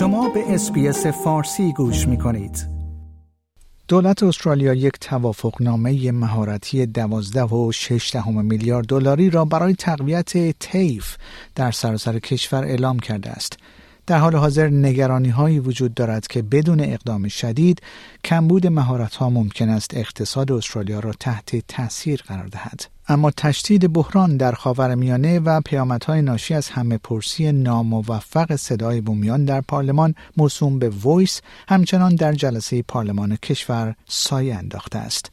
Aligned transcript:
شما 0.00 0.28
به 0.28 0.54
SBS 0.54 1.06
فارسی 1.06 1.72
گوش 1.72 2.08
می 2.08 2.18
کنید. 2.18 2.66
دولت 3.88 4.22
استرالیا 4.22 4.74
یک 4.74 4.92
توافق 5.00 5.62
نامه 5.62 6.12
مهارتی 6.12 6.86
12 6.86 7.42
و 7.42 7.72
6 7.72 8.16
میلیارد 8.26 8.86
دلاری 8.86 9.30
را 9.30 9.44
برای 9.44 9.74
تقویت 9.74 10.58
TAFE 10.58 11.16
در 11.54 11.70
سراسر 11.70 12.18
کشور 12.18 12.64
اعلام 12.64 12.98
کرده 12.98 13.30
است. 13.30 13.56
در 14.10 14.18
حال 14.18 14.36
حاضر 14.36 14.68
نگرانی 14.68 15.28
هایی 15.28 15.58
وجود 15.58 15.94
دارد 15.94 16.26
که 16.26 16.42
بدون 16.42 16.80
اقدام 16.80 17.28
شدید 17.28 17.82
کمبود 18.24 18.66
مهارت 18.66 19.14
ها 19.14 19.30
ممکن 19.30 19.68
است 19.68 19.96
اقتصاد 19.96 20.52
استرالیا 20.52 21.00
را 21.00 21.12
تحت 21.12 21.56
تاثیر 21.68 22.22
قرار 22.26 22.46
دهد. 22.46 22.84
اما 23.08 23.30
تشدید 23.30 23.92
بحران 23.92 24.36
در 24.36 24.52
خاورمیانه 24.52 25.38
و 25.38 25.60
پیامدهای 25.60 26.22
ناشی 26.22 26.54
از 26.54 26.68
همه 26.68 26.98
پرسی 26.98 27.52
ناموفق 27.52 28.56
صدای 28.56 29.00
بومیان 29.00 29.44
در 29.44 29.60
پارلمان 29.60 30.14
موسوم 30.36 30.78
به 30.78 30.90
Voice 31.02 31.40
همچنان 31.68 32.14
در 32.14 32.32
جلسه 32.32 32.82
پارلمان 32.82 33.36
کشور 33.36 33.94
سایه 34.08 34.54
انداخته 34.54 34.98
است. 34.98 35.30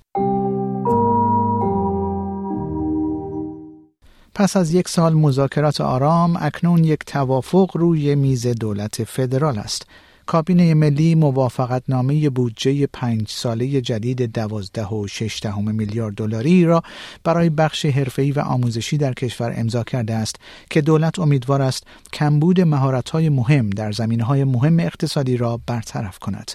پس 4.38 4.58
از 4.58 4.74
یک 4.74 4.88
سال 4.88 5.14
مذاکرات 5.14 5.82
آرام 5.82 6.38
اکنون 6.40 6.84
یک 6.84 7.00
توافق 7.06 7.78
روی 7.78 8.16
میز 8.16 8.48
دولت 8.48 9.04
فدرال 9.04 9.60
است 9.60 9.86
کابینه 10.26 10.74
ملی 10.74 11.16
موافقت 11.16 11.84
نامه 11.88 12.30
بودجه 12.30 12.88
پنج 12.88 13.30
ساله 13.30 13.82
جدید 13.82 14.22
دوازده 14.34 14.88
و 14.88 15.08
ششدهم 15.08 15.76
میلیارد 15.76 16.16
دلاری 16.16 16.66
را 16.66 16.84
برای 17.24 17.50
بخش 17.50 17.86
حرفه‌ای 17.86 18.32
و 18.32 18.40
آموزشی 18.40 18.98
در 18.98 19.14
کشور 19.14 19.54
امضا 19.58 19.84
کرده 19.84 20.14
است 20.14 20.36
که 20.70 20.82
دولت 20.82 21.20
امیدوار 21.20 21.62
است 21.62 21.84
کمبود 22.14 22.62
مهارت‌های 22.62 23.30
مهم 23.30 23.70
در 23.70 23.92
زمینه‌های 23.92 24.44
مهم 24.44 24.80
اقتصادی 24.80 25.38
را 25.38 25.60
برطرف 25.68 26.20
کند. 26.20 26.52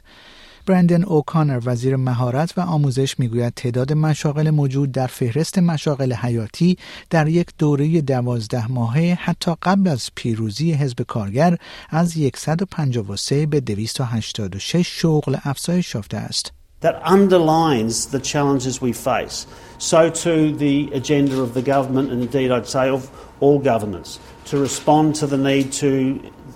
برندن 0.64 1.04
اوکانر 1.04 1.60
وزیر 1.64 1.96
مهارت 1.96 2.58
و 2.58 2.60
آموزش 2.60 3.18
می‌گوید 3.18 3.54
تعداد 3.54 3.92
مشاغل 3.92 4.50
موجود 4.50 4.92
در 4.92 5.06
فهرست 5.06 5.58
مشاغل 5.58 6.12
حیاتی 6.12 6.78
در 7.10 7.28
یک 7.28 7.48
دوره 7.58 8.00
دوازده 8.00 8.72
ماهه 8.72 9.18
حتی 9.20 9.54
قبل 9.62 9.88
از 9.88 10.10
پیروزی 10.14 10.72
حزب 10.72 11.02
کارگر 11.02 11.56
از 11.90 12.16
153 12.34 13.46
به 13.46 13.60
286 13.60 14.86
شغل 15.00 15.36
افزایش 15.44 15.94
یافته 15.94 16.16
است. 16.16 16.52
that 16.82 17.00
underlines 17.04 18.06
the 18.06 18.18
challenges 18.32 18.82
we 18.82 18.92
face. 18.92 19.46
So 19.78 20.10
too 20.10 20.54
the 20.66 20.90
agenda 20.92 21.40
of 21.40 21.54
the 21.54 21.62
government 21.62 22.10
and 22.12 22.22
indeed 22.22 22.50
I'd 22.50 22.66
say 22.66 22.88
of 22.88 23.02
all 23.40 23.58
governments 23.60 24.18
to 24.46 24.58
respond 24.58 25.14
to 25.20 25.26
the 25.32 25.38
need 25.38 25.72
to 25.84 25.92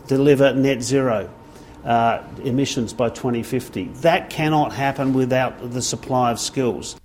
deliver 0.08 0.52
net 0.52 0.82
zero 0.82 1.18
uh, 1.86 2.22
emissions 2.44 2.92
by 2.92 3.08
2050. 3.08 3.88
That 4.02 4.28
cannot 4.28 4.72
happen 4.72 5.14
without 5.14 5.72
the 5.72 5.82
supply 5.82 6.32
of 6.32 6.38
skills. 6.40 6.96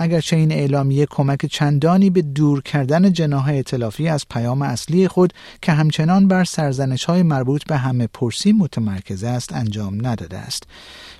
اگرچه 0.00 0.36
این 0.36 0.52
اعلامیه 0.52 1.06
کمک 1.06 1.46
چندانی 1.46 2.10
به 2.10 2.22
دور 2.22 2.62
کردن 2.62 3.12
جناح 3.12 3.48
ائتلافی 3.48 4.08
از 4.08 4.26
پیام 4.30 4.62
اصلی 4.62 5.08
خود 5.08 5.32
که 5.62 5.72
همچنان 5.72 6.28
بر 6.28 6.44
سرزنش 6.44 7.04
های 7.04 7.22
مربوط 7.22 7.64
به 7.64 7.76
همه 7.76 8.06
پرسی 8.06 8.52
متمرکز 8.52 9.24
است 9.24 9.52
انجام 9.52 10.06
نداده 10.06 10.38
است. 10.38 10.62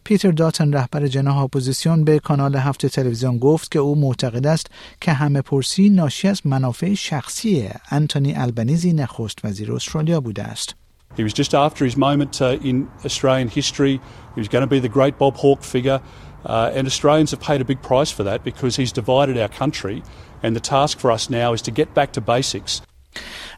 پیتر 0.05 0.31
داتن 0.31 0.73
رهبر 0.73 1.07
جناح 1.07 1.39
اپوزیسیون 1.39 2.05
به 2.05 2.19
کانال 2.19 2.57
هفت 2.57 2.87
تلویزیون 2.87 3.39
گفت 3.39 3.71
که 3.71 3.79
او 3.79 3.95
معتقد 3.95 4.47
است 4.47 4.67
که 5.01 5.13
همه 5.13 5.43
پرسی 5.43 5.89
ناشی 5.91 6.29
از 6.29 6.47
منافع 6.47 6.95
شخصی 6.95 7.69
انتونی 7.91 8.35
البنیزی 8.35 8.93
نخست 8.93 9.45
وزیر 9.45 9.73
استرالیا 9.73 10.21
بوده 10.21 10.43
است. 10.43 10.75
He 11.16 11.23
was 11.23 11.34
just 11.34 11.54
after 11.54 11.86
his 11.86 11.96
moment 11.96 12.42
uh, 12.42 12.58
in 12.62 12.90
Australian 13.06 13.48
history. 13.48 14.02
He 14.36 14.42
was 14.42 14.48
going 14.48 14.64
to 14.64 14.68
be 14.68 14.80
the 14.80 14.90
great 14.90 15.18
Bob 15.18 15.36
Hawke 15.36 15.64
figure. 15.64 16.02
Uh, 16.46 16.72
and 16.74 16.88
Australians 16.88 17.31
have 17.31 17.40
paid 17.40 17.62
a 17.62 17.66
big 17.66 17.81
price 17.81 18.12
for 18.12 18.24
that 18.24 18.44
because 18.44 18.75
he's 18.75 18.91
divided 18.91 19.38
our 19.38 19.47
country. 19.47 20.03
And 20.41 20.56
the 20.56 20.59
task 20.59 21.00
for 21.00 21.12
us 21.12 21.30
now 21.30 21.53
is 21.53 21.62
to 21.64 21.72
get 21.72 21.94
back 21.94 22.12
to 22.14 22.22
basics. 22.22 22.81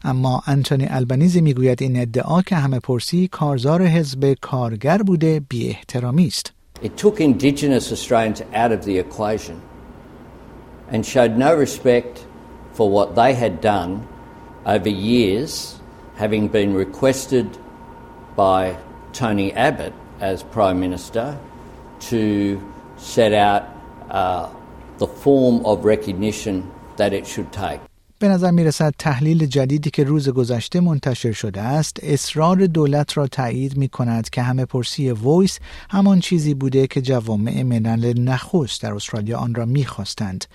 اما 0.04 0.42
انتونی 0.46 0.86
البنیزی 0.90 1.40
میگوید 1.40 1.82
این 1.82 2.00
ادعا 2.00 2.42
که 2.42 2.56
همه 2.56 2.80
پرسی 2.80 3.28
کارزار 3.28 3.82
حزب 3.82 4.34
کارگر 4.40 5.02
بوده 5.02 5.40
بی 5.40 5.68
احترامی 5.68 6.26
است. 6.26 6.52
It 6.82 6.96
took 6.98 7.20
indigenous 7.20 7.92
Australians 7.92 8.42
out 8.54 8.72
of 8.72 8.84
the 8.84 8.98
equation 8.98 9.56
and 10.92 11.06
showed 11.06 11.38
no 11.38 11.54
respect 11.54 12.26
for 12.74 12.90
what 12.90 13.14
they 13.14 13.32
had 13.34 13.60
done 13.62 14.06
over 14.66 14.88
years 14.88 15.79
having 16.21 16.47
been 16.47 16.71
requested 16.75 17.57
by 18.35 18.77
Tony 19.11 19.51
Abbott 19.53 19.91
as 20.19 20.43
Prime 20.43 20.79
Minister 20.79 21.35
to 22.01 22.61
set 22.97 23.33
out 23.33 23.67
uh, 24.11 24.47
the 24.99 25.07
form 25.07 25.65
of 25.65 25.83
recognition 25.83 26.71
that 26.97 27.11
it 27.11 27.25
should 27.25 27.51
take. 27.51 27.81
به 28.21 28.27
نظر 28.27 28.51
می 28.51 28.63
رسد 28.63 28.93
تحلیل 28.99 29.45
جدیدی 29.45 29.89
که 29.89 30.03
روز 30.03 30.29
گذشته 30.29 30.79
منتشر 30.79 31.31
شده 31.31 31.61
است 31.61 31.97
اصرار 32.03 32.65
دولت 32.65 33.17
را 33.17 33.27
تایید 33.27 33.77
می 33.77 33.87
کند 33.89 34.29
که 34.29 34.41
همه 34.41 34.65
پرسی 34.65 35.11
وایس 35.11 35.59
همان 35.89 36.19
چیزی 36.19 36.53
بوده 36.53 36.87
که 36.87 37.01
جوامع 37.01 37.63
ملل 37.63 38.19
نخست 38.19 38.81
در 38.81 38.93
استرالیا 38.93 39.37
آن 39.37 39.55
را 39.55 39.65
می 39.65 39.85
خواستند. 39.85 40.45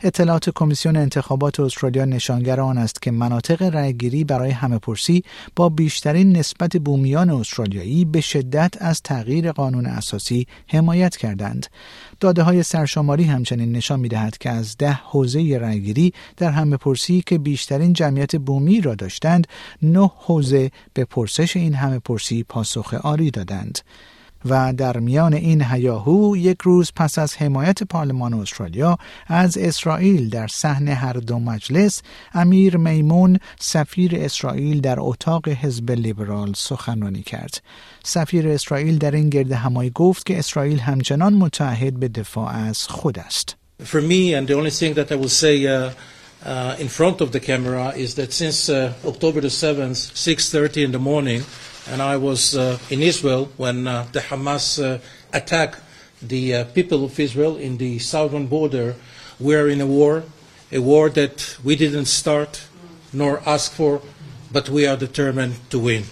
اطلاعات 0.00 0.50
کمیسیون 0.50 0.96
انتخابات 0.96 1.60
استرالیا 1.60 2.04
نشانگر 2.04 2.60
آن 2.60 2.78
است 2.78 3.02
که 3.02 3.10
مناطق 3.10 3.62
رأیگیری 3.62 4.24
برای 4.24 4.50
همه 4.50 4.78
پرسی 4.78 5.24
با 5.56 5.68
بیشترین 5.68 6.36
نسبت 6.36 6.76
بومیان 6.76 7.30
استرالیایی 7.30 8.04
به 8.04 8.20
شدت 8.20 8.74
از 8.78 9.02
تغییر 9.02 9.52
قانون 9.52 9.86
اساسی 9.86 10.46
حمایت 10.68 11.16
کردند. 11.16 11.66
داده 12.20 12.42
های 12.42 12.62
سرشماری 12.62 13.24
همچنین 13.24 13.72
نشان 13.72 14.00
می 14.00 14.08
دهد 14.08 14.38
که 14.38 14.50
از 14.50 14.76
ده 14.76 14.92
حوزه 14.92 15.58
رأیگیری 15.60 16.12
در 16.36 16.50
همه 16.50 16.76
پرسی 16.76 17.11
که 17.20 17.38
بیشترین 17.38 17.92
جمعیت 17.92 18.36
بومی 18.36 18.80
را 18.80 18.94
داشتند 18.94 19.46
نه 19.82 20.10
حوزه 20.16 20.70
به 20.94 21.04
پرسش 21.04 21.56
این 21.56 21.74
همه 21.74 21.98
پرسی 21.98 22.42
پاسخ 22.42 22.94
آری 22.94 23.30
دادند. 23.30 23.78
و 24.44 24.72
در 24.72 24.98
میان 24.98 25.34
این 25.34 25.62
هیاهو 25.62 26.36
یک 26.36 26.58
روز 26.62 26.92
پس 26.96 27.18
از 27.18 27.36
حمایت 27.36 27.82
پارلمان 27.82 28.34
استرالیا 28.34 28.98
از 29.26 29.58
اسرائیل 29.58 30.28
در 30.28 30.46
صحن 30.46 30.88
هر 30.88 31.12
دو 31.12 31.38
مجلس 31.38 32.02
امیر 32.34 32.76
میمون 32.76 33.38
سفیر 33.60 34.16
اسرائیل 34.16 34.80
در 34.80 34.96
اتاق 34.98 35.48
حزب 35.48 35.90
لیبرال 35.90 36.52
سخنرانی 36.56 37.22
کرد 37.22 37.62
سفیر 38.04 38.48
اسرائیل 38.48 38.98
در 38.98 39.10
این 39.10 39.28
گرد 39.28 39.52
همایی 39.52 39.90
گفت 39.90 40.26
که 40.26 40.38
اسرائیل 40.38 40.78
همچنان 40.78 41.34
متعهد 41.34 42.00
به 42.00 42.08
دفاع 42.08 42.48
از 42.48 42.86
خود 42.88 43.18
است 43.18 43.56
For 43.84 44.00
me, 44.00 44.34
and 44.34 44.46
the 44.46 44.54
only 44.54 44.70
thing 44.70 44.94
that 44.94 45.10
I 45.10 45.16
will 45.16 45.36
say 45.44 45.66
uh, 45.66 45.90
uh, 46.44 46.76
in 46.78 46.88
front 46.88 47.20
of 47.20 47.32
the 47.32 47.40
camera 47.40 47.92
is 47.96 48.14
that 48.16 48.32
since 48.32 48.68
uh, 48.68 48.92
October 49.04 49.40
the 49.40 49.48
7th, 49.48 50.12
6.30 50.12 50.84
in 50.84 50.92
the 50.92 50.98
morning, 50.98 51.42
and 51.88 52.00
I 52.02 52.16
was 52.16 52.56
uh, 52.56 52.78
in 52.90 53.02
Israel 53.02 53.50
when 53.56 53.86
uh, 53.86 54.06
the 54.12 54.20
Hamas 54.20 54.82
uh, 54.82 54.98
attacked 55.32 55.80
the 56.20 56.54
uh, 56.54 56.64
people 56.66 57.04
of 57.04 57.18
Israel 57.18 57.56
in 57.56 57.76
the 57.78 57.98
southern 57.98 58.46
border. 58.46 58.94
We're 59.40 59.68
in 59.68 59.80
a 59.80 59.86
war, 59.86 60.24
a 60.70 60.78
war 60.78 61.10
that 61.10 61.56
we 61.64 61.76
didn't 61.76 62.06
start 62.06 62.62
nor 63.12 63.42
ask 63.46 63.72
for, 63.72 64.00
but 64.50 64.68
we 64.68 64.86
are 64.86 64.96
determined 64.96 65.56
to 65.70 65.78
win. 65.78 66.04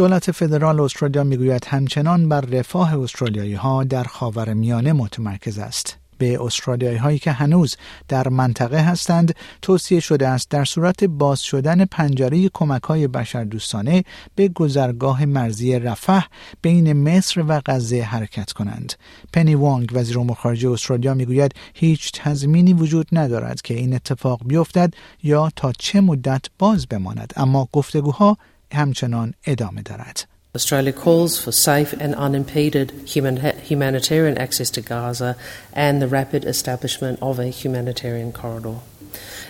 دولت 0.00 0.30
فدرال 0.30 0.80
استرالیا 0.80 1.24
می‌گوید 1.24 1.64
همچنان 1.68 2.28
بر 2.28 2.40
رفاه 2.40 2.98
استرالیایی 2.98 3.54
ها 3.54 3.84
در 3.84 4.04
خاور 4.04 4.54
میانه 4.54 4.92
متمرکز 4.92 5.58
است. 5.58 5.96
به 6.18 6.42
استرالیایی 6.42 6.96
هایی 6.96 7.18
که 7.18 7.32
هنوز 7.32 7.76
در 8.08 8.28
منطقه 8.28 8.80
هستند 8.80 9.34
توصیه 9.62 10.00
شده 10.00 10.28
است 10.28 10.50
در 10.50 10.64
صورت 10.64 11.04
باز 11.04 11.40
شدن 11.40 11.84
پنجره 11.84 12.48
کمک 12.48 12.82
های 12.82 13.08
بشردوستانه 13.08 14.04
به 14.34 14.48
گذرگاه 14.48 15.24
مرزی 15.24 15.78
رفح 15.78 16.26
بین 16.62 16.92
مصر 16.92 17.44
و 17.48 17.60
غزه 17.66 18.02
حرکت 18.02 18.52
کنند. 18.52 18.92
پنی 19.32 19.54
وانگ 19.54 19.90
وزیر 19.92 20.18
امور 20.18 20.36
خارجه 20.36 20.70
استرالیا 20.70 21.14
می‌گوید 21.14 21.54
هیچ 21.74 22.12
تضمینی 22.12 22.72
وجود 22.72 23.06
ندارد 23.12 23.62
که 23.62 23.74
این 23.74 23.94
اتفاق 23.94 24.40
بیفتد 24.46 24.94
یا 25.22 25.50
تا 25.56 25.72
چه 25.78 26.00
مدت 26.00 26.44
باز 26.58 26.86
بماند 26.86 27.32
اما 27.36 27.68
گفتگوها 27.72 28.38
همچنان 28.73 29.33
ادامه 29.45 29.81
دارد. 29.81 30.27
Australia 30.55 30.93
calls 30.93 31.37
for 31.43 31.51
safe 31.51 31.91
and 32.03 32.15
unimpeded 32.15 32.93
human, 33.13 33.35
humanitarian 33.71 34.37
access 34.37 34.69
to 34.71 34.81
Gaza 34.81 35.35
and 35.73 36.01
the 36.01 36.07
rapid 36.07 36.45
establishment 36.45 37.19
of 37.21 37.39
a 37.39 37.47
humanitarian 37.61 38.31
corridor. 38.31 38.77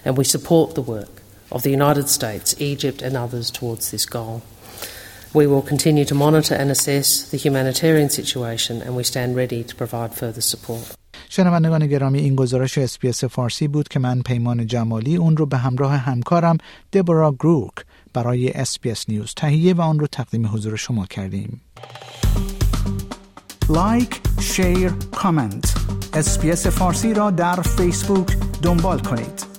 And 0.04 0.18
we 0.18 0.24
support 0.24 0.74
the 0.74 0.82
work 0.82 1.22
of 1.52 1.62
the 1.62 1.70
United 1.70 2.10
States, 2.10 2.56
Egypt, 2.60 3.00
and 3.04 3.16
others 3.16 3.52
towards 3.52 3.92
this 3.92 4.06
goal. 4.18 4.42
We 5.40 5.46
will 5.48 5.62
continue 5.62 6.06
to 6.06 6.16
monitor 6.16 6.56
and 6.56 6.72
assess 6.72 7.08
the 7.32 7.38
humanitarian 7.38 8.10
situation, 8.10 8.82
and 8.82 8.96
we 8.96 9.04
stand 9.04 9.36
ready 9.36 9.64
to 9.64 9.76
provide 9.76 10.12
further 10.16 10.42
support. 10.42 10.96
شنوندگان 11.30 11.88
گرامی 11.88 12.20
این 12.20 12.36
گزارش 12.36 12.78
اسپیس 12.78 13.24
فارسی 13.24 13.68
بود 13.68 13.88
که 13.88 14.00
من 14.00 14.22
پیمان 14.22 14.68
جمالی 14.68 15.16
اون 15.16 15.38
رو 15.38 15.46
به 15.46 15.58
همراه 15.58 15.98
همکارم 15.98 16.58
دبورا 16.94 17.32
گروک 17.32 17.74
برای 18.13 18.51
اسپیس 18.51 19.05
نیوز 19.09 19.35
تهیه 19.37 19.75
و 19.75 19.81
آن 19.81 19.99
رو 19.99 20.07
تقدیم 20.07 20.47
حضور 20.47 20.77
شما 20.77 21.07
کردیم. 21.07 21.61
لایک، 23.69 24.21
شیر، 24.41 24.93
کامنت 25.13 25.75
SBS 26.15 26.67
فارسی 26.67 27.15
را 27.15 27.31
در 27.31 27.63
فیسبوک 27.63 28.37
دنبال 28.63 28.99
کنید. 28.99 29.50